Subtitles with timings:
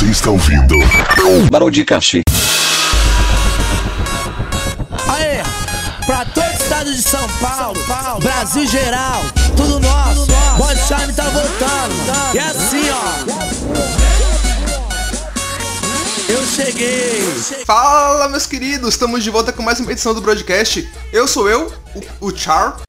[0.00, 0.76] Você está ouvindo
[1.50, 2.22] Barão de Cachê.
[5.06, 5.42] Aê,
[6.06, 7.78] pra todo o estado de São Paulo,
[8.18, 9.20] Brasil geral,
[9.54, 10.26] tudo nosso.
[10.56, 12.34] Boy Charme tá voltando.
[12.34, 13.04] E é assim, ó.
[16.32, 17.20] Eu cheguei.
[17.66, 18.94] Fala, meus queridos!
[18.94, 20.90] Estamos de volta com mais uma edição do broadcast.
[21.12, 21.70] Eu sou eu,
[22.20, 22.80] o, o Char.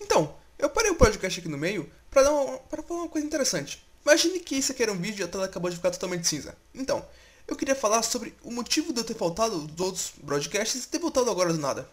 [0.00, 3.26] Então, eu parei o podcast aqui no meio pra, dar uma, pra falar uma coisa
[3.26, 3.85] interessante.
[4.06, 6.56] Imagine que isso aqui era um vídeo e a tela acabou de ficar totalmente cinza.
[6.72, 7.04] Então,
[7.48, 11.00] eu queria falar sobre o motivo de eu ter faltado dos outros broadcasts e ter
[11.00, 11.90] voltado agora do nada.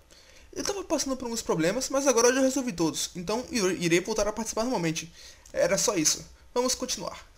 [0.56, 4.28] Eu tava passando por alguns problemas, mas agora eu já resolvi todos, então irei voltar
[4.28, 5.12] a participar normalmente.
[5.52, 6.24] Era só isso.
[6.54, 7.33] Vamos continuar.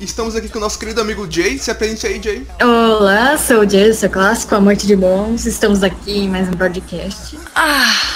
[0.00, 1.58] Estamos aqui com o nosso querido amigo Jay.
[1.58, 2.46] Se apresente aí, Jay.
[2.60, 5.46] Olá, sou o Jay, sou clássico, amante de bons.
[5.46, 7.38] Estamos aqui em mais um podcast.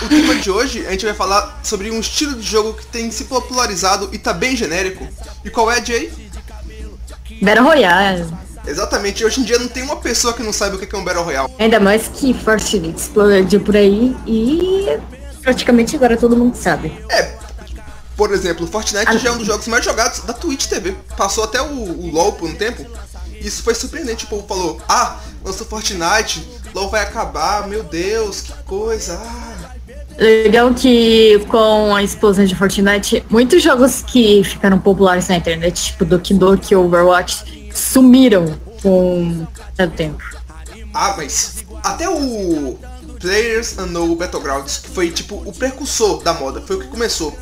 [0.02, 3.10] O tema de hoje a gente vai falar sobre um estilo de jogo que tem
[3.10, 5.06] se popularizado e tá bem genérico.
[5.45, 6.12] E qual é, Jay?
[7.41, 8.27] Battle Royale.
[8.66, 11.05] Exatamente, hoje em dia não tem uma pessoa que não saiba o que é um
[11.05, 11.53] Battle Royale.
[11.58, 14.98] Ainda mais que Fortnite explodiu por aí e
[15.42, 16.92] praticamente agora todo mundo sabe.
[17.08, 17.38] É,
[18.19, 20.92] por exemplo, Fortnite já é um dos jogos mais jogados da Twitch TV.
[21.16, 22.84] Passou até o, o LoL por um tempo.
[23.41, 26.44] Isso foi surpreendente, o povo falou, ah, lançou Fortnite,
[26.75, 29.70] LoL vai acabar, meu Deus, que coisa, ah.
[30.19, 36.05] Legal que com a explosão de Fortnite, muitos jogos que ficaram populares na internet, tipo
[36.05, 39.47] Doki Doki ou Overwatch, sumiram com
[39.78, 40.25] o tempo.
[40.92, 42.77] Ah, mas até o
[43.20, 47.38] Players Unknown Battlegrounds, que foi tipo o precursor da moda, foi o que começou.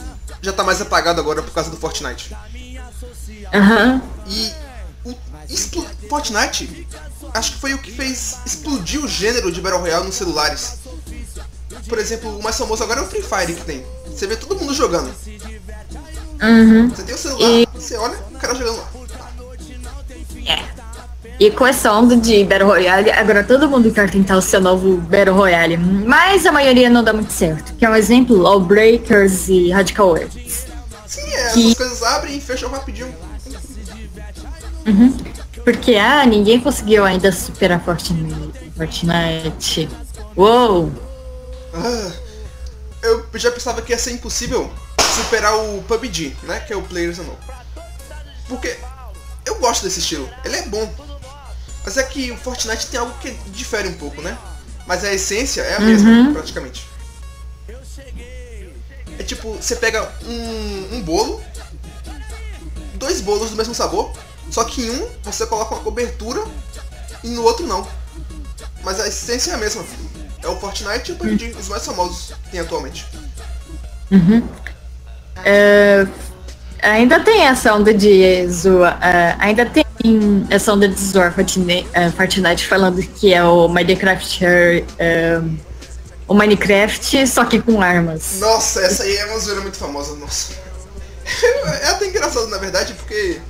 [0.47, 2.33] Já tá mais apagado agora por causa do Fortnite.
[3.52, 4.00] Aham.
[4.28, 4.52] E
[5.05, 6.86] o Fortnite
[7.34, 10.78] acho que foi o que fez explodir o gênero de Battle Royale nos celulares.
[11.89, 13.84] Por exemplo, o mais famoso agora é o Free Fire que tem.
[14.06, 15.12] Você vê todo mundo jogando.
[16.41, 16.91] Uhum.
[16.91, 18.89] Você tem o celular, E- você olha o cara jogando lá.
[21.39, 24.97] E com essa onda de Battle Royale, agora todo mundo quer tentar o seu novo
[24.97, 25.77] Battle Royale.
[25.77, 27.75] Mas a maioria não dá muito certo.
[27.75, 30.67] Que é um exemplo, Lawbreakers e Radical Words.
[31.07, 33.14] Sim, é, Que- coisas abrem e fecham rapidinho.
[35.64, 38.70] Porque, ah, ninguém conseguiu ainda superar Fortnite.
[38.77, 39.89] Fortnite.
[40.36, 40.92] Uou!
[41.75, 42.13] Ah,
[43.02, 44.70] eu já pensava que ia ser impossível
[45.17, 46.61] superar o PUBG, né?
[46.61, 47.36] Que é o Players Unknown.
[48.48, 48.77] Porque
[49.45, 50.89] eu gosto desse estilo, ele é bom.
[51.86, 54.36] Mas é que o Fortnite tem algo que difere um pouco, né?
[54.89, 56.85] Mas a essência é a mesma, praticamente.
[59.19, 61.41] É tipo, você pega um, um bolo,
[62.95, 64.13] dois bolos do mesmo sabor,
[64.51, 66.45] só que em um você coloca uma cobertura
[67.23, 67.86] e no outro não.
[68.83, 69.85] Mas a essência é a mesma.
[70.42, 73.07] É o Fortnite e o PUBG, os mais famosos que tem atualmente.
[75.45, 76.07] É,
[76.83, 78.98] ainda tem essa onda de zoar.
[79.02, 79.86] é, ainda tem
[80.51, 82.11] essa onda de zoar Fortnite, é,
[82.68, 84.45] falando que é o Minecraft.
[84.98, 85.40] é,
[86.29, 88.39] o Minecraft, só que com armas.
[88.40, 90.52] Nossa, essa aí é uma zoeira muito famosa, nossa.
[91.83, 93.40] É até engraçado na verdade, porque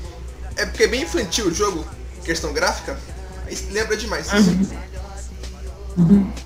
[0.57, 1.87] é porque é bem infantil o jogo,
[2.25, 2.99] questão gráfica.
[3.71, 4.27] Lembra demais.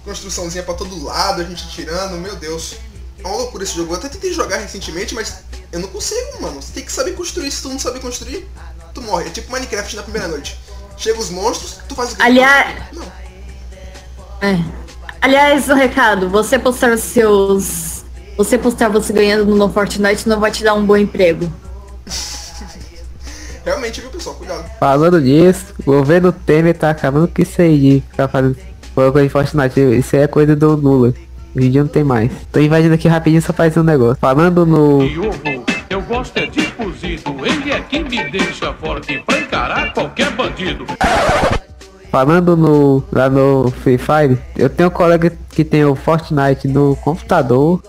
[0.05, 2.77] Construçãozinha pra todo lado, a gente tirando, meu Deus.
[3.23, 3.93] É uma loucura esse jogo.
[3.93, 5.39] Eu até tentei jogar recentemente, mas
[5.73, 6.61] eu não consigo, mano.
[6.61, 7.51] Você tem que saber construir.
[7.51, 8.49] Se tu não sabe construir,
[8.95, 9.27] tu morre.
[9.27, 10.59] É tipo Minecraft na primeira noite.
[10.97, 12.23] Chega os monstros, tu faz o que?
[12.23, 13.03] Aliás- Não.
[14.43, 14.59] É.
[15.23, 18.05] Aliás, o recado, você postar os seus.
[18.37, 21.51] Você postar você ganhando no Fortnite não vai te dar um bom emprego.
[23.65, 24.35] Realmente, viu, pessoal?
[24.37, 24.65] Cuidado.
[24.81, 28.57] Falando nisso, o governo Temer tá acabando com isso aí de ficar fazendo
[28.95, 29.81] coisa de Fortnite.
[29.99, 31.13] Isso aí é coisa do Lula.
[31.55, 32.31] Hoje em dia não tem mais.
[32.51, 34.17] Tô invadindo aqui rapidinho só fazer um negócio.
[34.21, 35.01] Falando no.
[37.91, 40.87] Quem me deixa forte pra encarar qualquer bandido.
[42.09, 43.03] Falando no.
[43.11, 47.83] lá no Free Fire, eu tenho um colega que tem o Fortnite no computador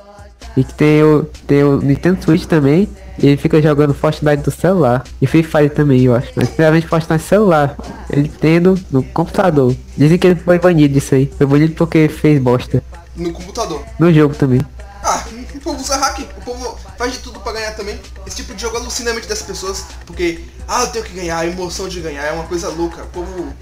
[0.57, 2.89] e que tem o, tem o Nintendo Switch também.
[3.19, 5.03] E ele fica jogando Fortnite do celular.
[5.21, 6.31] E Free Fire também, eu acho.
[6.35, 7.75] Mas principalmente Fortnite celular.
[8.09, 9.75] Ele tendo no computador.
[9.95, 11.31] Dizem que ele foi banido disso aí.
[11.37, 12.83] Foi banido porque fez bosta.
[13.15, 13.83] No computador.
[13.99, 14.61] No jogo também.
[15.03, 15.23] Ah,
[15.55, 17.99] o povo usa hack, o povo faz de tudo pra ganhar também.
[18.27, 21.39] Esse tipo de jogo alucina a mente das pessoas, porque, ah, eu tenho que ganhar,
[21.39, 23.01] a emoção de ganhar é uma coisa louca.
[23.01, 23.53] O povo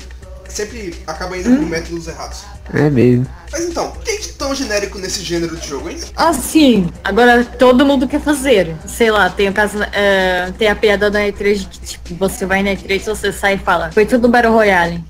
[0.50, 2.44] sempre acaba indo por métodos errados.
[2.74, 3.25] É mesmo.
[3.50, 5.97] Mas então, o que é de tão genérico nesse gênero de jogo, hein?
[6.18, 8.75] Assim, agora todo mundo quer fazer.
[8.86, 9.77] Sei lá, tem o caso.
[9.94, 13.53] é, tem a piada da E3 de que, tipo, você vai na E3, você sai
[13.53, 13.89] e fala.
[13.94, 15.01] Foi tudo Battle Royale.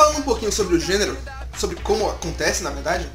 [0.00, 1.16] Falando um pouquinho sobre o gênero,
[1.58, 3.06] sobre como acontece na verdade,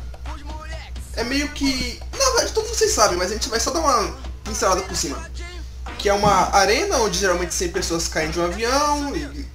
[1.15, 1.99] é meio que.
[2.11, 5.17] Na verdade todos vocês sabem, mas a gente vai só dar uma pincelada por cima.
[5.97, 9.47] Que é uma arena onde geralmente 100 pessoas caem de um avião e, e-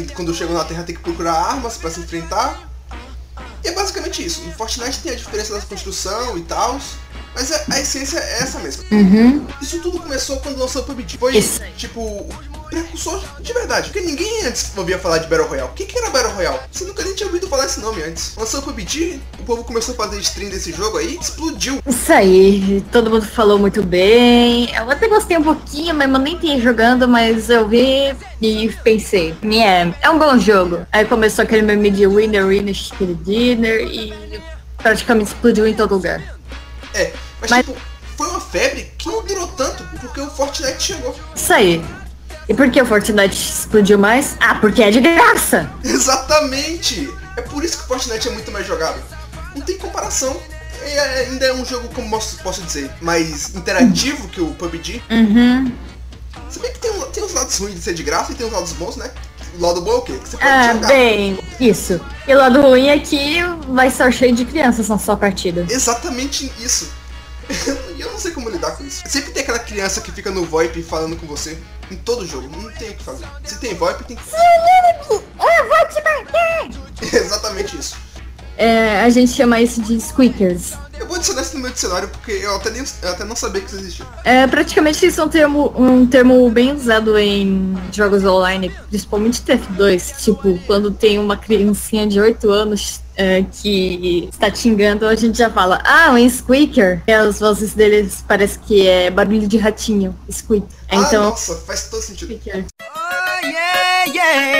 [0.00, 2.58] e quando chegam na Terra tem que procurar armas pra se enfrentar.
[3.62, 4.40] E é basicamente isso.
[4.42, 6.80] No Fortnite tem a diferença da construção e tal,
[7.34, 8.84] mas a, a essência é essa mesma.
[9.60, 11.18] Isso tudo começou quando lançou o PUBG.
[11.18, 11.60] Foi, Isso.
[11.76, 12.26] tipo,
[12.70, 13.90] precursor de verdade.
[13.90, 15.70] Porque ninguém antes ouvia falar de Battle Royale.
[15.70, 16.60] O que, que era Battle Royale?
[16.70, 18.34] Você nunca nem tinha ouvido falar esse nome antes.
[18.36, 21.80] Lançou o PUBG, o povo começou a fazer stream desse jogo aí, explodiu.
[21.86, 24.70] Isso aí, todo mundo falou muito bem.
[24.74, 29.34] Eu até gostei um pouquinho, mas eu nem tinha jogando, mas eu vi e pensei,
[29.44, 30.86] é, é um bom jogo.
[30.92, 34.40] Aí começou aquele meme de winner, winner, chicken dinner e
[34.78, 36.39] praticamente explodiu em todo lugar.
[36.94, 37.76] É, mas, Mas- tipo,
[38.16, 41.14] foi uma febre que não durou tanto, porque o Fortnite chegou.
[41.34, 41.84] Isso aí.
[42.48, 44.36] E por que o Fortnite explodiu mais?
[44.40, 45.70] Ah, porque é de graça.
[45.84, 47.12] Exatamente!
[47.36, 49.00] É por isso que o Fortnite é muito mais jogado.
[49.54, 50.36] Não tem comparação.
[50.82, 55.02] É, ainda é um jogo, como posso, posso dizer, mais interativo que o PUBG.
[55.10, 55.72] Uhum.
[56.48, 58.52] Se bem que tem, tem os lados ruins de ser de graça e tem os
[58.52, 59.10] lados bons, né?
[59.58, 60.12] O lado bom é o quê?
[60.12, 60.88] Que você pode Ah, jogar.
[60.88, 62.00] bem, isso.
[62.26, 65.66] E o lado ruim é que vai estar cheio de crianças na sua partida.
[65.68, 66.90] Exatamente isso.
[67.96, 69.02] E eu não sei como lidar com isso.
[69.06, 71.58] Sempre tem aquela criança que fica no VoIP falando com você.
[71.90, 72.48] Em todo jogo.
[72.48, 73.26] Não tem o que fazer.
[73.44, 74.22] Se tem VoIP, tem que...
[75.10, 75.20] Eu
[75.68, 76.00] vou te!
[77.16, 77.96] Exatamente isso.
[78.56, 80.74] É, a gente chama isso de squeakers.
[81.10, 83.66] Vou adicionar isso no meu dicionário porque eu até, nem, eu até não sabia que
[83.66, 84.06] isso existia.
[84.22, 90.22] É, praticamente isso é um termo, um termo bem usado em jogos online, principalmente TF2.
[90.22, 95.36] Tipo, quando tem uma criancinha de 8 anos é, que está te engando, a gente
[95.36, 97.02] já fala, ah, um squeaker.
[97.08, 100.64] E as vozes deles parece que é barulho de ratinho, squeak.
[100.88, 102.38] Ah, Então, nossa, faz todo sentido.
[102.38, 102.66] squeaker.
[103.42, 104.59] yeah, yeah.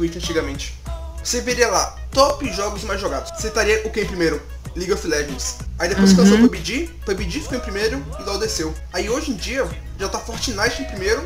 [0.00, 0.74] Twitch antigamente,
[1.22, 3.30] você veria lá, top jogos mais jogados.
[3.38, 4.40] Você estaria o que em primeiro?
[4.74, 5.58] League of Legends.
[5.78, 8.74] Aí depois que lançou o PUBG, PUBG ficou em primeiro e LoL desceu.
[8.94, 9.68] Aí hoje em dia,
[9.98, 11.22] já tá Fortnite em primeiro,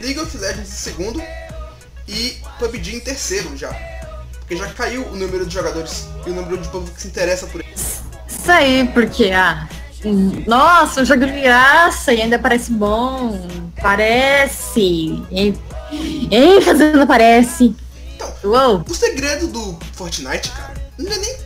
[0.00, 1.22] League of Legends em segundo
[2.08, 3.70] e PUBG em terceiro já.
[4.38, 7.46] Porque já caiu o número de jogadores e o número de povo que se interessa
[7.48, 7.74] por ele.
[7.74, 9.68] Isso aí, porque, ah,
[10.46, 13.46] nossa, um jogo de graça e ainda parece bom.
[13.82, 15.22] Parece.
[15.30, 17.76] Em fazendo parece.
[18.20, 18.84] Então, Uou.
[18.88, 21.36] O segredo do Fortnite, cara, não é nem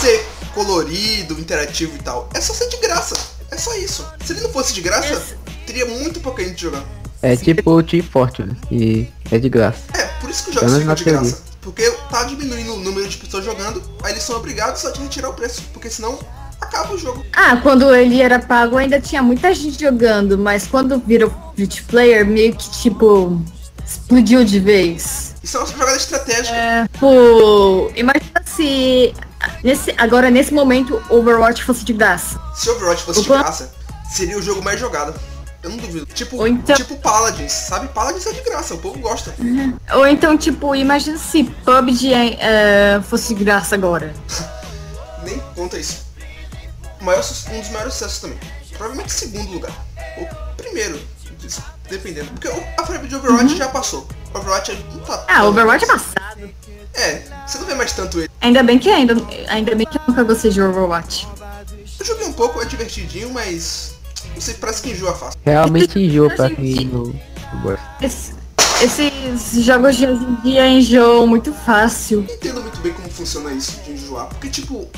[0.00, 2.28] ser colorido, interativo e tal.
[2.34, 3.16] É só ser de graça.
[3.50, 4.06] É só isso.
[4.24, 5.36] Se ele não fosse de graça, Esse-
[5.66, 6.84] teria muito pouca gente jogando.
[7.22, 9.80] É tipo o Team Fortress, e é de graça.
[9.94, 11.42] É, por isso que os jogos ficam de graça.
[11.60, 15.30] Porque tá diminuindo o número de pessoas jogando, aí eles são obrigados a te retirar
[15.30, 15.62] o preço.
[15.72, 16.18] Porque senão
[16.60, 17.24] acaba o jogo.
[17.34, 22.24] Ah, quando ele era pago ainda tinha muita gente jogando, mas quando virou free player,
[22.26, 23.42] meio que tipo
[23.84, 25.27] explodiu de vez.
[25.48, 26.54] Isso é uma jogada estratégica.
[26.54, 29.14] É, pô, imagina se
[29.64, 32.38] nesse, agora nesse momento Overwatch fosse de graça.
[32.54, 33.44] Se Overwatch fosse de Opa.
[33.44, 33.72] graça,
[34.10, 35.18] seria o jogo mais jogado.
[35.62, 36.04] Eu não duvido.
[36.04, 37.88] Tipo, então- tipo Paladins, sabe?
[37.88, 39.34] Paladins é de graça, o povo gosta.
[39.94, 44.12] Ou então, tipo, imagina se PUBG é, fosse de graça agora.
[45.24, 46.04] Nem conta isso.
[47.00, 48.38] Maior um dos maiores sucessos também.
[48.76, 49.72] Provavelmente segundo lugar.
[50.18, 50.28] Ou
[50.58, 51.00] primeiro,
[51.88, 52.30] dependendo.
[52.32, 54.06] Porque o- a febre de Overwatch já passou.
[54.34, 55.14] Overwatch não tá.
[55.16, 55.24] Uhum.
[55.28, 56.50] Ah, tão- Overwatch é passado.
[56.94, 58.30] É, você não vê mais tanto ele.
[58.40, 59.14] Ainda bem que ainda,
[59.48, 61.28] ainda bem que eu nunca gostei de Overwatch.
[62.00, 63.94] Eu joguei um pouco, é divertidinho, mas.
[64.34, 65.38] Não sei, parece que enjoa fácil.
[65.44, 66.60] Realmente enjoa pra Gente.
[66.74, 67.14] quem não,
[67.62, 68.36] gosta.
[68.80, 72.22] Esses jogos de hoje em dia enjoam muito fácil.
[72.22, 74.26] não entendo muito bem como funciona isso de enjoar.
[74.26, 74.88] Porque, tipo.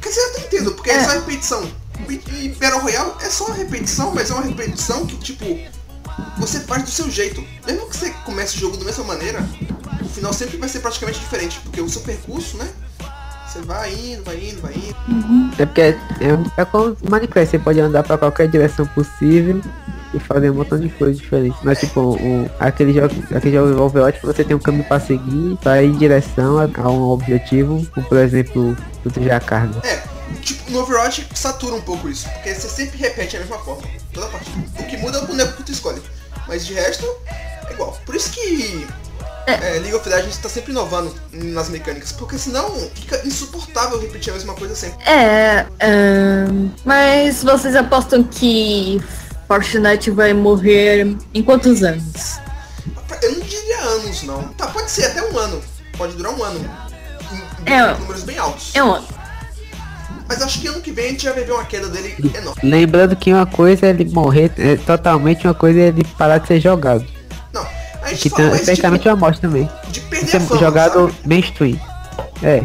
[0.00, 1.04] Quer dizer, eu até entendo, porque é, É.
[1.04, 1.68] só repetição.
[2.08, 5.44] E Battle Royale é só uma repetição, mas é uma repetição que, tipo.
[6.38, 7.44] Você faz do seu jeito.
[7.66, 9.46] Mesmo que você comece o jogo da mesma maneira,
[10.00, 11.60] o final sempre vai ser praticamente diferente.
[11.60, 12.68] Porque o seu percurso, né?
[13.46, 15.54] Você vai indo, vai indo, vai indo.
[15.58, 19.60] É porque é, é, é como Minecraft, você pode andar pra qualquer direção possível
[20.12, 21.58] e fazer um montão de coisas diferentes.
[21.62, 25.82] Mas tipo, o, aquele jogo, aquele jogo Overwatch você tem um caminho pra seguir, pra
[25.82, 29.80] ir em direção a, a um objetivo, como por exemplo, proteger a carga.
[29.86, 30.02] É,
[30.40, 32.28] tipo, no Overwatch satura um pouco isso.
[32.30, 33.82] Porque você sempre repete a mesma forma.
[34.14, 34.56] Toda partida.
[34.78, 36.00] O que muda é o boneco que tu escolhe.
[36.46, 37.04] Mas de resto,
[37.68, 37.98] é igual.
[38.06, 38.86] Por isso que
[39.46, 42.12] é, League of Legends tá sempre inovando nas mecânicas.
[42.12, 45.04] Porque senão fica insuportável repetir a mesma coisa sempre.
[45.06, 49.02] É, ahn, mas vocês apostam que
[49.48, 52.38] Fortnite vai morrer em quantos anos?
[53.22, 54.42] Eu não diria anos, não.
[54.54, 55.62] Tá, pode ser até um ano.
[55.96, 56.60] Pode durar um ano.
[57.66, 57.94] Em, em É.
[57.94, 58.70] números bem altos.
[58.74, 59.06] É um ano.
[60.28, 62.60] Mas acho que ano que vem a gente já vai ver uma queda dele enorme.
[62.62, 66.46] Lembrando que uma coisa é ele morrer é, totalmente, uma coisa é ele parar de
[66.48, 67.04] ser jogado.
[67.52, 67.66] Não,
[68.02, 69.68] a gente que fala tem, de, tecnicamente eu mostro também.
[69.88, 71.14] de perder a é fama, jogado sabe?
[71.26, 71.78] mainstream.
[72.42, 72.62] É.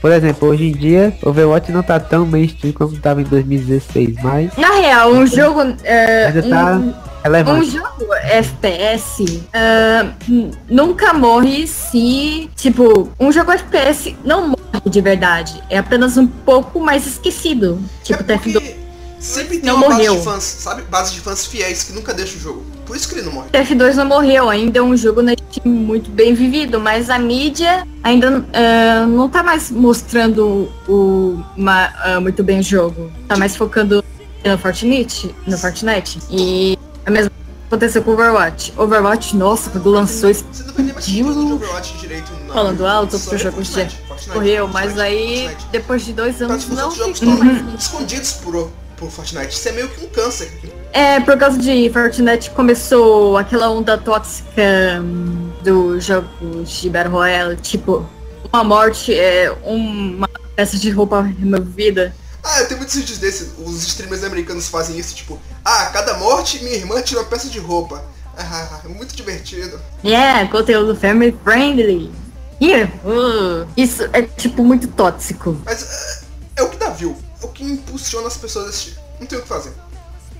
[0.00, 4.50] Por exemplo, hoje em dia, Overwatch não tá tão mainstream como tava em 2016, mas
[4.56, 5.60] Na real, um jogo.
[5.84, 6.80] é, ainda tá
[7.24, 7.70] um, um relevante.
[7.70, 12.50] jogo FPS ah, n- nunca morre se.
[12.56, 15.62] Tipo, um jogo FPS não morre de verdade.
[15.70, 17.78] É apenas um pouco mais esquecido.
[18.02, 18.52] Tipo, é TF2.
[18.52, 18.76] porque
[19.20, 20.14] sempre tem não uma morreu.
[20.14, 20.82] base de fãs, sabe?
[20.82, 22.62] Base de fãs fiéis que nunca deixa o jogo.
[22.84, 23.48] Por isso que ele não morre.
[23.50, 28.44] TF2 não morreu, ainda é um jogo né, muito bem vivido, mas a mídia ainda
[28.52, 33.10] ah, não tá mais mostrando o, ma- ah, muito bem o jogo.
[33.28, 34.04] Tá mais focando
[34.44, 36.18] no Fortnite, no Fortnite.
[36.28, 38.72] E a mesma coisa aconteceu com Overwatch.
[38.76, 42.32] Overwatch, nossa, quando lançou isso, Você não vai nem mais de Overwatch direito.
[42.46, 42.54] Não.
[42.54, 45.66] falando alto, Só é Fortnite, Fortnite, morreu, mas aí Fortnite.
[45.72, 47.74] depois de dois anos não ficou mais.
[47.82, 49.54] escondidos por, por Fortnite.
[49.54, 50.52] Isso é meio que um câncer.
[50.92, 57.56] É, por causa de Fortnite começou aquela onda tóxica hum, dos jogos de Battle Royale,
[57.56, 58.06] tipo,
[58.52, 62.14] uma morte é uma peça de roupa removida.
[62.44, 63.50] Ah, tem muitos vídeos desses.
[63.58, 67.58] Os streamers americanos fazem isso, tipo, ah, cada morte minha irmã tira uma peça de
[67.58, 68.02] roupa.
[68.36, 69.78] Ah, é muito divertido.
[70.04, 72.10] Yeah, conteúdo family friendly.
[72.60, 75.56] Yeah, uh, isso é tipo muito tóxico.
[75.64, 76.24] Mas
[76.56, 77.16] é, é o que dá view.
[77.42, 78.98] É o que impulsiona as pessoas a assistir.
[79.20, 79.72] Não tem o que fazer.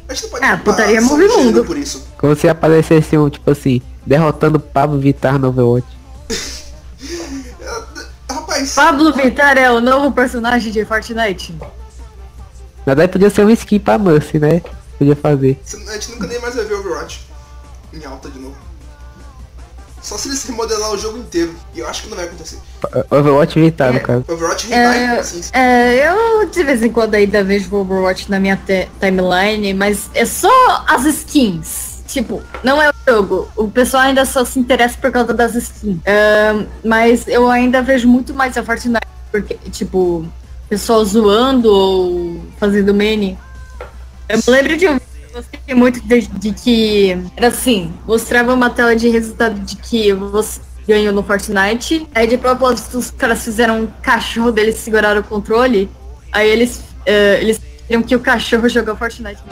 [0.09, 1.65] A gente não pode Ah, putaria move mundo.
[1.65, 2.07] por isso.
[2.19, 5.87] Como se aparecesse um, tipo assim, derrotando Pablo Vittar no Overwatch.
[6.31, 7.83] É,
[8.33, 11.55] Rapaz, Pablo Vittar é o novo personagem de Fortnite.
[12.87, 14.61] Na verdade podia ser um skin pra Mercy, né?
[14.99, 15.61] Podia fazer.
[15.89, 17.27] a gente nunca nem mais vai ver Overwatch
[17.93, 18.57] em alta de novo.
[20.03, 21.55] Só se eles remodelar o jogo inteiro.
[21.75, 22.59] E eu acho que não vai acontecer.
[23.09, 24.01] Overwatch no É.
[24.01, 24.25] caso.
[24.29, 25.41] Overwatch Revive, É, assim.
[25.53, 28.61] é, eu de vez em quando ainda vejo Overwatch na minha
[29.01, 30.51] timeline, mas é só
[30.89, 32.03] as skins.
[32.09, 33.49] Tipo, não é o jogo.
[33.57, 35.99] O pessoal ainda só se interessa por causa das skins.
[36.05, 36.53] É,
[36.85, 40.27] mas eu ainda vejo muito mais a Fortnite, porque, tipo,
[40.73, 43.39] pessoal zoando ou fazendo meme.
[44.27, 47.93] Eu me lembro de um vídeo que eu gostei muito de, de que era assim,
[48.07, 52.09] mostrava uma tela de resultado de que você ganhou no Fortnite.
[52.15, 55.91] Aí de propósito os caras fizeram um cachorro deles segurar o controle.
[56.33, 59.43] Aí eles, eh, eles queriam que o cachorro jogou Fortnite.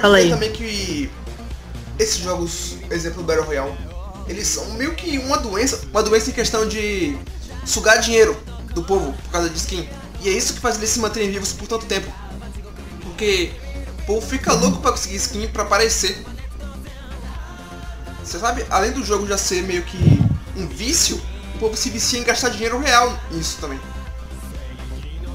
[0.00, 0.30] Pode Fala dizer aí.
[0.34, 1.10] também que
[1.98, 3.72] esses jogos, exemplo do Battle Royale,
[4.28, 7.16] eles são meio que uma doença, uma doença em questão de
[7.64, 8.36] sugar dinheiro
[8.74, 9.88] do povo por causa de skin.
[10.22, 12.10] E é isso que faz eles se manterem vivos por tanto tempo.
[13.02, 13.50] Porque
[14.00, 16.16] o povo fica louco pra conseguir skin pra aparecer.
[18.22, 20.20] Você sabe, além do jogo já ser meio que
[20.56, 21.20] um vício,
[21.56, 23.80] o povo se vicia em gastar dinheiro real nisso também.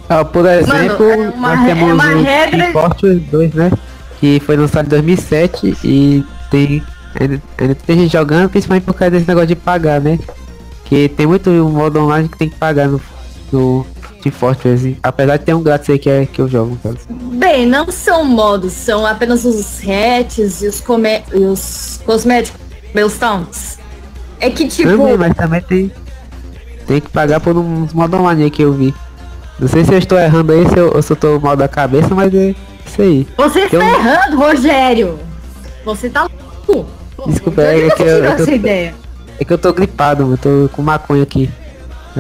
[0.08, 3.72] Ah, por exemplo, é uma nós temos é uma o regra- Team Fortress 2, né?
[4.26, 6.84] Que foi lançado em 2007 e tem
[7.20, 10.18] ainda, ainda tem gente jogando, principalmente por causa desse negócio de pagar, né?
[10.86, 13.00] Que tem muito modo online que tem que pagar no,
[13.52, 13.86] no
[14.24, 16.76] Team Fortress, apesar de ter um grátis aí que, é, que eu jogo.
[17.34, 22.60] Bem, não são modos, são apenas os hats e os, come e os cosméticos,
[22.96, 23.78] meus towns.
[24.40, 24.90] É que tipo.
[24.90, 25.92] Também, mas também tem,
[26.88, 28.92] tem que pagar por uns modo online aí que eu vi.
[29.60, 32.16] Não sei se eu estou errando aí, se eu, se eu tô mal da cabeça,
[32.16, 32.56] mas é
[32.86, 33.28] isso aí.
[33.38, 35.20] Você está Eu- errando, Rogério!
[35.86, 36.28] Você tá
[36.68, 36.90] louco!
[37.28, 38.96] Desculpa, é você que eu- tirou eu tô- essa ideia?
[39.40, 41.50] É que eu tô gripado, eu tô com maconha aqui.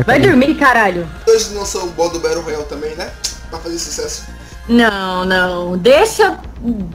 [0.05, 1.07] Vai dormir, caralho!
[1.25, 3.09] Dois não são o bom do Battle Royale também, né?
[3.49, 4.23] Pra fazer sucesso.
[4.67, 5.77] Não, não.
[5.77, 6.37] Deixa,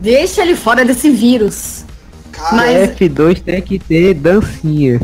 [0.00, 1.84] deixa ele fora desse vírus.
[2.32, 5.00] Cara, Mas- F2 tem que ter dancinha.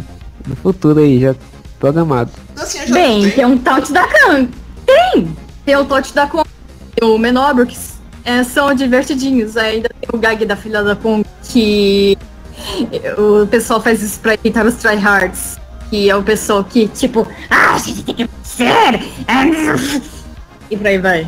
[0.47, 1.35] No futuro aí, já
[1.81, 2.31] programado.
[2.57, 3.31] assim, já Bem, tem.
[3.33, 4.49] tem um taunt da Khan.
[4.85, 5.37] Tem!
[5.65, 6.45] Tem o taunt da Kong.
[6.95, 7.77] Tem o Menobro, que
[8.27, 9.57] é, são divertidinhos.
[9.57, 12.19] Ainda tem o gag da filha da Kong, que
[13.17, 15.57] o pessoal faz isso pra irritar os tryhards.
[15.89, 19.01] Que é o pessoal que, tipo, ah, a gente tem que ser.
[20.69, 21.27] E por aí vai.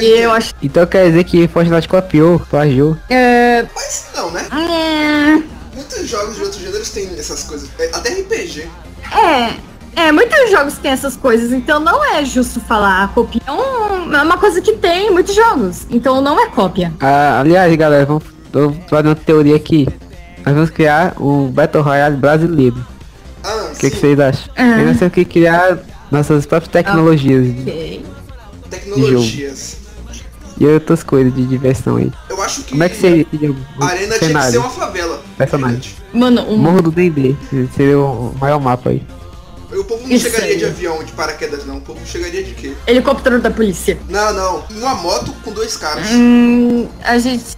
[0.00, 0.52] E eu acho.
[0.60, 2.96] Então quer dizer que Fortnite copiou, plagiou.
[3.08, 4.44] É, Mas não, né?
[4.52, 5.42] é,
[5.74, 7.68] Muitos jogos de outros gêneros têm essas coisas.
[7.78, 8.68] É, Até RPG.
[9.12, 9.54] É,
[9.96, 13.40] é, muitos jogos têm essas coisas, então não é justo falar a cópia.
[13.46, 16.92] É, um- é uma coisa que tem em muitos jogos, então não é cópia.
[17.00, 19.86] Ah, aliás, galera, vamos tô fazendo uma teoria aqui.
[20.44, 22.76] Nós vamos criar um Battle Royale brasileiro.
[23.44, 24.52] Ah, O que, que vocês acham?
[24.56, 24.76] Ah.
[24.82, 25.78] Nós temos que criar
[26.10, 28.04] nossas próprias tecnologias Ok.
[28.70, 29.76] Tecnologias.
[30.58, 32.12] e outras coisas de diversão aí.
[32.28, 33.26] Eu acho que Como é que seria
[33.80, 34.60] a arena tinha que ser cenário?
[34.60, 35.20] uma favela.
[35.38, 35.92] Personagem.
[36.12, 37.34] Mano, um, Morro do D&D,
[37.74, 39.02] seria o maior mapa aí.
[39.78, 40.58] O povo não Isso chegaria aí.
[40.58, 41.78] de avião, de paraquedas, não.
[41.78, 42.72] O povo chegaria de quê?
[42.86, 43.98] Helicóptero da polícia.
[44.08, 44.64] Não, não.
[44.70, 46.06] Uma moto com dois caras.
[46.10, 47.56] Hum, a gente.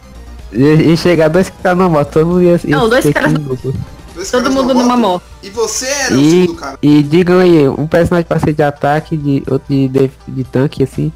[0.53, 3.33] E, e chegar dois caras na moto, todo mundo ia, ia Não, dois caras.
[3.33, 5.25] Dois Todo caras mundo numa moto.
[5.43, 6.79] E você era o E, segundo cara.
[6.81, 10.85] e digam aí, um personagem pra ser de ataque, de outro de, de, de tanque,
[10.85, 11.13] assim.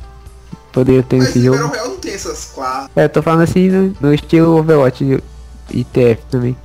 [0.72, 1.56] Poderia ter Mas em jogo.
[1.58, 2.90] Battle Royale não tem essas quatro.
[2.96, 5.22] É, eu tô falando assim no, no estilo Overwatch e-
[5.78, 6.56] e TF também.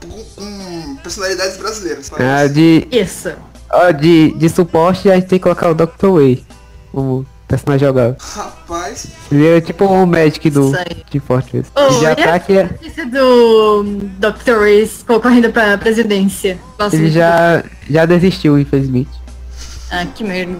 [0.00, 2.06] Com, com personalidades brasileiras.
[2.06, 2.24] sabe?
[2.24, 3.30] Ah, de, Isso.
[3.72, 6.08] Ó, de, de suporte a gente tem que colocar o Dr.
[6.08, 6.44] Way
[6.92, 8.16] como personagem jogável.
[8.18, 9.08] Rapaz.
[9.30, 11.04] Ele é tipo o Magic do aí.
[11.10, 11.70] de Fortress.
[11.74, 12.64] Oh, de ataque é,
[13.04, 13.82] do
[14.18, 14.60] Dr.
[14.60, 16.58] Reese concorrendo pra presidência.
[16.78, 19.10] Nossa, ele já, já desistiu, infelizmente.
[19.90, 20.58] Ah, que merda.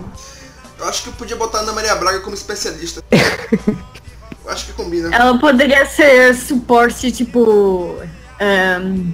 [0.78, 3.02] Eu acho que eu podia botar a Ana Maria Braga como especialista.
[3.11, 5.14] eu acho que combina.
[5.14, 7.97] Ela poderia ser suporte, tipo.
[8.40, 9.12] ahn,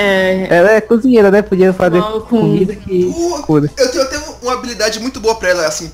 [0.00, 1.42] é, Ela é cozinheira, né?
[1.42, 3.44] Podia fazer Mal com- comida que Uh,
[3.76, 5.90] eu tenho até uma habilidade muito boa pra ela, assim.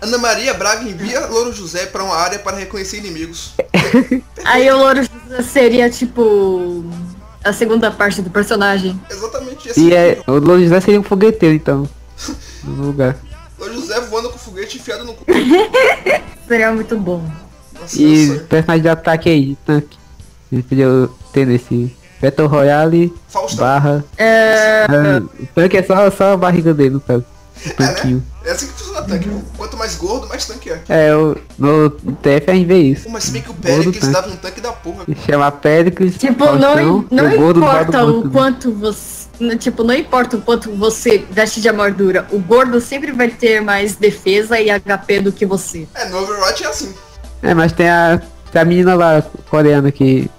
[0.00, 3.52] Ana Maria Braga envia Louro José pra uma área para reconhecer inimigos.
[4.44, 5.00] aí o Louro
[5.52, 6.84] seria, tipo.
[7.44, 9.00] A segunda parte do personagem.
[9.10, 11.88] Exatamente esse E é, o Lourdes José seria um fogueteiro, então.
[12.64, 13.16] No lugar.
[13.58, 15.24] Louro José voando com foguete enfiado no cu.
[16.46, 17.24] Seria muito bom.
[17.80, 19.98] Nossa, E personagem de ataque aí, de tanque.
[20.52, 20.86] Ele podia
[21.32, 21.92] ter nesse
[22.22, 23.66] Battle Royale Faustão.
[23.66, 24.04] barra.
[24.16, 24.86] É,
[25.40, 27.24] o tanque é só, só a barriga dele, no caso.
[27.66, 28.22] O tanquinho.
[28.44, 29.28] É assim que funciona tanque.
[29.56, 30.80] Quanto mais gordo, mais tanque é.
[30.88, 33.04] É, o, no TF a gente vê isso.
[33.04, 34.12] Pô, Mas se bem que o Pericles tanque.
[34.12, 35.04] dava um tanque da porra.
[35.26, 36.16] Chama Péricles.
[36.16, 39.22] tipo, Faustão, não, não importa o quanto você.
[39.58, 42.26] Tipo, não importa o quanto você veste de armadura.
[42.30, 45.86] O gordo sempre vai ter mais defesa e HP do que você.
[45.94, 46.94] É, no Overwatch é assim.
[47.42, 48.20] É, mas tem a,
[48.52, 50.30] tem a menina lá, coreana, que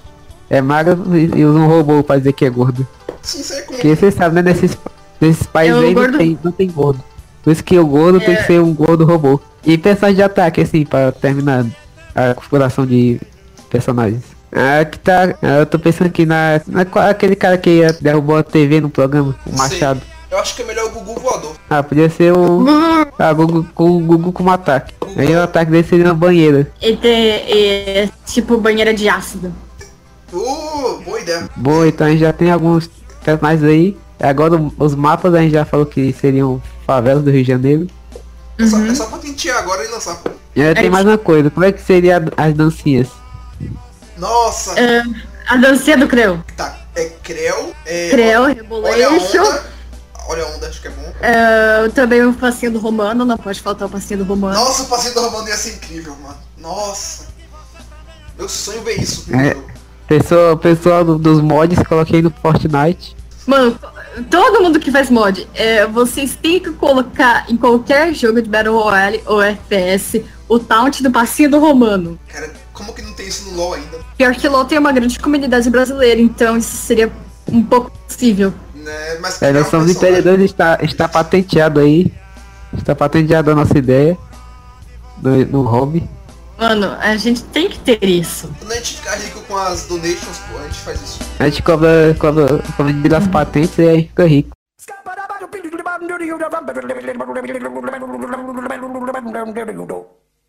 [0.49, 0.97] é magra
[1.35, 2.85] e, usa um robô pra dizer que é gordo.
[3.23, 3.77] Isso aí é comum.
[3.77, 4.77] Porque você sabe, né, nesses,
[5.19, 7.03] nesses países É, aí gordo- não, tem, não tem gordo.
[7.43, 8.37] Por isso que o gordo tem É.
[8.37, 9.39] que ser um gordo robô.
[9.65, 11.65] E personagem de ataque, assim, pra terminar
[12.15, 13.19] a configuração de
[13.69, 14.23] personagens.
[14.51, 15.35] Ah, que tá.
[15.41, 16.85] ah, Eu tô pensando aqui na, na.
[16.85, 19.57] qual- Aquele cara que ia- derrubou a TV no programa, o Sei.
[19.57, 20.01] Machado.
[20.29, 21.55] Eu acho que é melhor o Gugu voador.
[21.69, 22.65] Ah, podia ser o.
[23.19, 24.93] Ah, Gugu, com o Gugu como ataque.
[25.15, 26.71] Aí o ataque dele seria na banheira.
[26.81, 29.53] E tem, é, tipo, banheira de ácido.
[30.33, 31.49] Uh, boa ideia.
[31.55, 32.89] Bom, então a gente já tem alguns
[33.23, 33.97] personagens aí.
[34.19, 37.87] Agora os mapas a gente já falou que seriam favelas do Rio de Janeiro.
[38.57, 38.91] É, só, Uhum.
[38.91, 40.19] é só patentear agora e lançar.
[40.55, 40.89] E ainda tem É.
[40.89, 43.07] mais uma coisa, como é que seria as dancinhas?
[44.17, 45.03] Nossa, É,
[45.47, 46.39] a dancinha do Creu.
[46.55, 46.77] tá.
[46.95, 48.09] É Creu, é.
[48.11, 49.41] Creu, Olha a Rebolation.
[49.41, 49.63] onda.
[50.29, 51.13] Olha a onda, acho que é bom.
[51.21, 54.53] É, também o passinho do Romano, não pode faltar o passinho do Romano.
[54.53, 56.37] Nossa, o passeio do Romano ia ser incrível, mano.
[56.57, 57.25] Nossa.
[58.37, 59.25] Meu sonho ver isso.
[59.35, 59.57] É.
[60.13, 60.19] meu.
[60.19, 63.15] Pessoal, pessoal do- dos mods, coloquei no Fortnite.
[63.45, 63.77] Mano,
[64.29, 68.77] todo mundo que faz mod, é, vocês têm que colocar em qualquer jogo de Battle
[68.79, 72.17] Royale ou FPS o taunt do passinho do Romano.
[72.29, 73.97] Cara, como que não tem isso no LoL ainda?
[74.17, 77.11] Pior que LoL tem uma grande comunidade brasileira, então isso seria
[77.51, 78.53] um pouco possível.
[78.75, 79.17] Né?
[79.21, 82.11] Mas É, criar nós somos personagem- empreendedores, está, está patenteado aí.
[82.77, 84.17] Está patenteado a nossa ideia.
[85.21, 86.07] No, no hobby.
[86.63, 88.49] Mano, a gente tem que ter isso.
[88.57, 91.19] Quando a gente ficar rico com as donations, pô, a gente faz isso.
[91.37, 94.51] A gente cobra, cobra, cobra de das patentes e aí fica rico.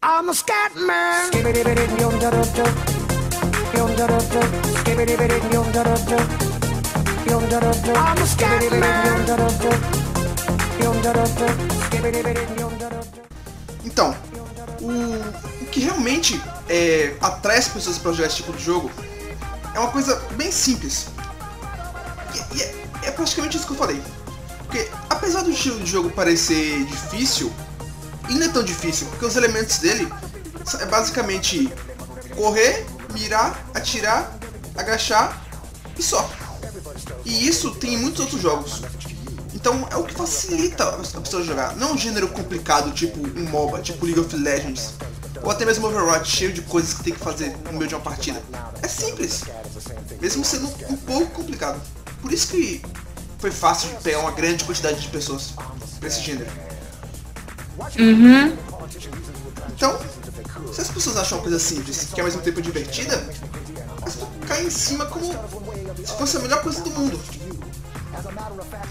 [0.04, 1.32] I'm a scat man.
[7.92, 9.24] I'm a scat man.
[13.84, 14.14] Então,
[14.80, 18.88] o, o que realmente é, atrai as pessoas para jogar esse tipo de jogo
[19.74, 21.08] é uma coisa bem simples.
[22.32, 24.00] E, e é, é praticamente isso que eu falei.
[24.58, 27.52] Porque apesar do estilo de jogo parecer difícil,
[28.28, 30.08] ele não é tão difícil, porque os elementos dele
[30.80, 31.68] é basicamente
[32.36, 34.38] correr, mirar, atirar,
[34.76, 35.44] agachar
[35.98, 36.30] e só.
[37.24, 38.82] E isso tem em muitos outros jogos.
[39.52, 41.74] Então é o que facilita a pessoa jogar.
[41.74, 44.94] Não é um gênero complicado, tipo um MOBA, tipo League of Legends.
[45.44, 48.00] Ou até mesmo Overwatch, cheio de coisas que tem que fazer no meio de uma
[48.00, 48.42] partida.
[48.82, 49.42] É simples.
[50.20, 51.80] Mesmo sendo um pouco complicado.
[52.22, 52.82] Por isso que
[53.38, 55.52] foi fácil de pegar uma grande quantidade de pessoas
[56.00, 56.50] pra esse gênero.
[59.68, 59.98] Então,
[60.72, 63.22] se as pessoas acham uma coisa simples que ao mesmo tempo divertida,
[64.00, 67.20] elas vão cair em cima como se fosse a melhor coisa do mundo.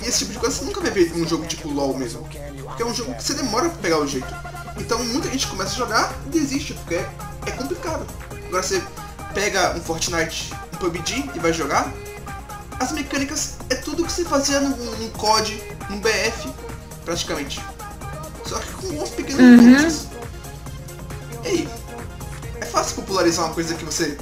[0.03, 2.27] E esse tipo de coisa você nunca vai ver em um jogo tipo LoL mesmo.
[2.63, 4.52] Porque é um jogo que você demora pra pegar o jeito.
[4.77, 8.05] Então muita gente começa a jogar e desiste, porque é, complicado.
[8.47, 8.83] Agora você
[9.33, 11.91] pega um Fortnite, um PUBG e vai jogar,
[12.79, 16.51] as mecânicas é tudo que você fazia num, num COD, num BF.
[17.05, 17.61] praticamente.
[18.45, 20.07] Só que com uns pequenos nuances.
[21.43, 21.69] E aí?
[22.59, 24.17] É fácil popularizar uma coisa que você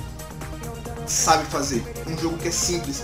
[1.08, 1.84] sabe fazer.
[2.08, 3.04] Um jogo que é simples,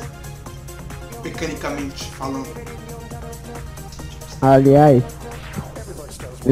[1.23, 2.47] mecanicamente falando.
[4.41, 5.03] Aliás,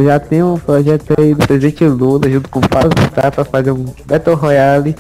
[0.03, 3.71] já tenho um projeto aí do Presidente Lula junto com o Paulo Vittar pra fazer
[3.71, 4.95] um Battle Royale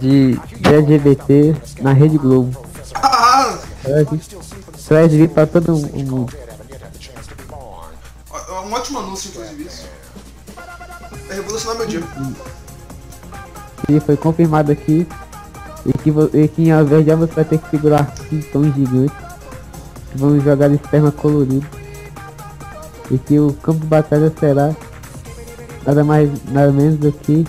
[0.00, 2.62] de LGBT na Rede Globo.
[2.94, 3.58] Ah!
[4.86, 6.26] Pra vir pra todo mundo.
[8.32, 9.86] É um ótimo anúncio, inclusive, isso.
[11.28, 12.02] É revolucionar meu dia.
[13.88, 15.06] E foi confirmado aqui.
[15.86, 19.16] E que, e que ao invés de você vai ter que segurar pintões gigantes.
[20.14, 21.79] Vão jogar de esperma colorido.
[23.10, 24.74] E que o campo de batalha será
[25.86, 27.44] nada mais nada menos do que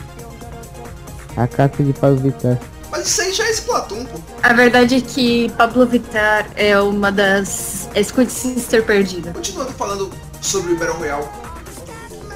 [1.36, 2.60] a casa de Paulo Vittar.
[2.90, 4.20] Mas isso aí já é Splatoon, pô.
[4.44, 9.32] A verdade é que Pablo Vittar é uma das é Squid Sister perdida.
[9.32, 11.28] Continuando falando sobre o Battle Royale,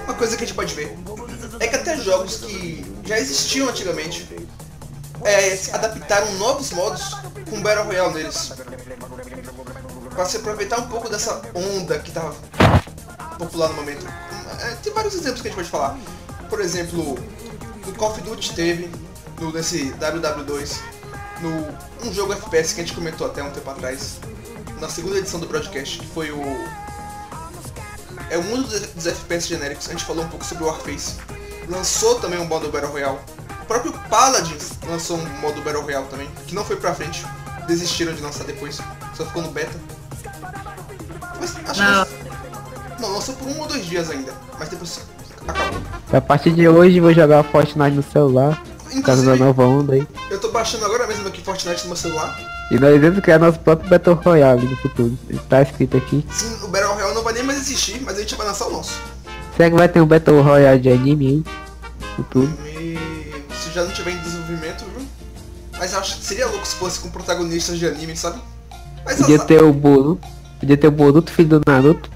[0.05, 0.97] uma coisa que a gente pode ver
[1.59, 4.27] é que até jogos que já existiam antigamente
[5.23, 7.15] é, adaptaram novos modos
[7.49, 8.53] com Battle Royale neles.
[10.13, 12.33] Pra se aproveitar um pouco dessa onda que tava
[13.37, 14.05] popular no momento.
[14.61, 15.97] É, tem vários exemplos que a gente pode falar.
[16.49, 17.17] Por exemplo,
[17.85, 18.89] no Call of Duty teve,
[19.39, 20.77] no, nesse WW2,
[21.41, 24.19] no um jogo FPS que a gente comentou até um tempo atrás,
[24.79, 26.43] na segunda edição do broadcast, que foi o
[28.29, 29.87] é o mundo dos- dos FPS genéricos.
[29.87, 31.15] A gente falou um pouco sobre o Warface.
[31.69, 33.19] Lançou também um modo Battle Royale.
[33.61, 37.25] O próprio Paladins lançou um modo Battle Royale também, que não foi pra frente.
[37.67, 38.77] Desistiram de lançar depois.
[39.15, 39.77] Só ficou no beta.
[41.39, 42.05] Mas acho Não.
[42.05, 42.24] que.
[43.05, 44.33] Não, lançou por um ou dois dias ainda.
[44.59, 44.99] Mas depois
[45.47, 45.79] acabou.
[46.11, 48.61] A partir de hoje vou jogar Fortnite no celular.
[48.91, 50.07] Por causa da Inclusive, nova onda aí.
[50.31, 52.39] eu tô baixando agora mesmo aqui Fortnite no meu celular.
[52.71, 55.17] E nós iremos criar nosso próprio Battle Royale no futuro.
[55.49, 56.25] Tá escrito aqui.
[56.31, 58.71] Sim, o Battle Royale não vai nem mais existir, mas a gente vai lançar o
[58.71, 58.99] nosso.
[59.55, 61.43] Será que vai ter um Battle Royale de anime aí?
[62.15, 62.51] Futuro.
[62.65, 62.97] E
[63.53, 65.05] se já não tiver em desenvolvimento, viu?
[65.77, 68.39] Mas acho que seria louco se fosse com protagonistas de anime, sabe?
[69.03, 69.47] Mas Podia azar.
[69.47, 70.25] ter o Boruto.
[70.59, 72.09] Podia ter o Boruto, filho do Naruto.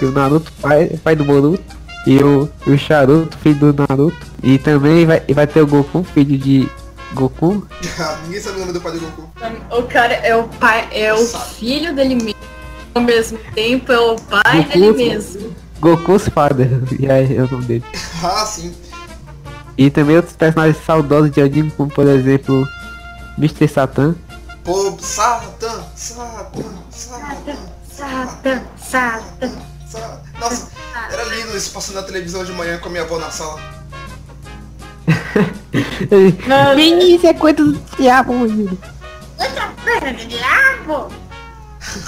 [0.00, 1.76] E o Naruto, pai, pai do Boruto.
[2.06, 4.16] E o, e o Charuto, filho do Naruto.
[4.42, 6.68] E também vai, e vai ter o Goku, filho de
[7.14, 7.66] Goku.
[8.24, 9.28] Ninguém sabe o nome do pai do Goku.
[9.70, 12.36] O cara é o pai, é o filho dele mesmo.
[12.94, 15.56] Ao mesmo tempo é o pai Goku, dele mesmo.
[15.80, 16.68] Goku's father.
[16.98, 17.84] E aí é o nome dele.
[18.22, 18.72] Ah, sim.
[19.76, 22.66] E também outros personagens saudosos de anime, como por exemplo
[23.36, 23.68] Mr.
[23.68, 24.14] Satan.
[24.64, 27.56] Pô, Satan, Satan, Satan,
[27.90, 28.62] Satan, Satan.
[28.78, 29.75] Satan.
[30.40, 30.70] Nossa,
[31.10, 33.60] era lindo isso passando na televisão de manhã com a minha avó na sala.
[36.74, 38.76] Vinícius é coisa do diabo, menino.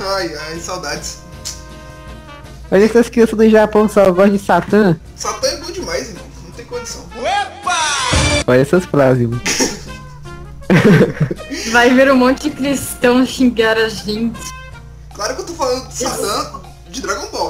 [0.00, 1.18] Ai, ai, saudades.
[2.70, 5.00] Olha essas crianças do Japão só gostam de Satã.
[5.16, 6.24] Satan é bom demais, irmão.
[6.44, 7.04] Não tem condição.
[8.46, 9.40] Olha essas frases, mano.
[11.72, 14.38] Vai ver um monte de cristão xingar a gente.
[15.14, 16.60] Claro que eu tô falando de Satan
[16.90, 17.47] de Dragon Ball,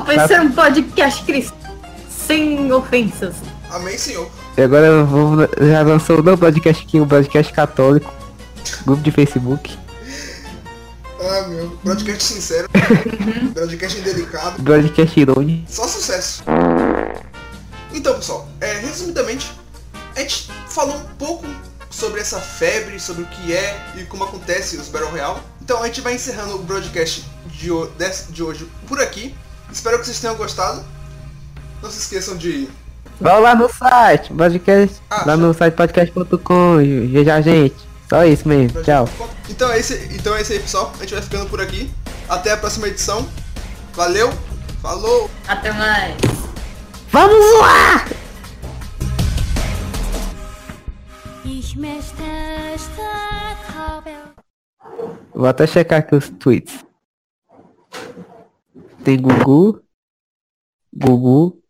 [0.00, 1.58] Desculpa, esse é um podcast cristão.
[2.08, 3.36] Sem ofensas.
[3.70, 4.30] Amém, senhor.
[4.56, 8.12] E agora eu vou, já lançou um novo podcast aqui, um podcast católico.
[8.84, 9.78] Grupo de Facebook.
[11.20, 11.78] Ah, meu.
[11.84, 12.68] Broadcast sincero.
[13.52, 14.62] Broadcast indelicado.
[14.62, 15.64] Podcast irônico.
[15.70, 16.42] Só sucesso.
[17.92, 19.52] Então, pessoal, é, resumidamente,
[20.16, 21.46] a gente falou um pouco
[21.90, 25.40] sobre essa febre, sobre o que é e como acontece os Battle Royale.
[25.60, 27.68] Então a gente vai encerrando o broadcast de,
[28.30, 29.34] de hoje por aqui.
[29.72, 30.84] Espero que vocês tenham gostado.
[31.82, 32.68] Não se esqueçam de.
[33.20, 35.00] Vai lá no site, podcast.
[35.10, 36.76] Ah, lá no site podcast.com,
[37.10, 37.76] veja a gente.
[38.08, 39.08] Só isso mesmo, tchau.
[39.48, 40.92] Então é, esse, então é isso aí, pessoal.
[40.96, 41.90] A gente vai ficando por aqui.
[42.28, 43.26] Até a próxima edição.
[43.94, 44.32] Valeu.
[44.82, 45.30] Falou.
[45.46, 46.16] Até mais.
[47.12, 48.06] Vamos lá!
[55.34, 56.89] Vou até checar aqui os tweets.
[59.10, 59.82] Tem Gugu,
[60.94, 61.60] Gugu,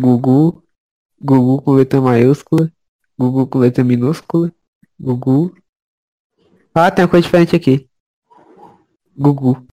[0.00, 0.62] Gugu,
[1.20, 2.72] Gugu com letra maiúscula,
[3.18, 4.54] Gugu com letra minúscula,
[4.96, 5.52] Gugu.
[6.72, 7.90] Ah, tem uma coisa diferente aqui.
[9.18, 9.66] Gugu.